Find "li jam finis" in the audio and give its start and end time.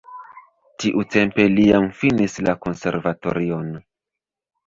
1.57-2.37